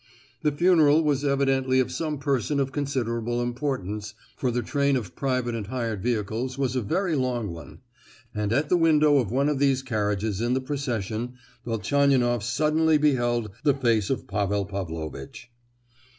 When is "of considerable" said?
2.59-3.39